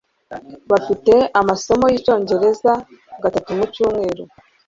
bafite 0.71 1.13
amasomo 1.39 1.85
yicyongereza 1.93 2.71
gatatu 3.23 3.49
mu 3.57 3.65
cyumweru 3.73 4.23